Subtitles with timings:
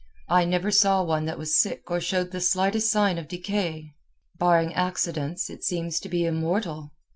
[0.29, 3.91] I never saw one that was sick or showed the slightest sign of decay.
[4.39, 6.93] Barring accidents, it seems to be immortal.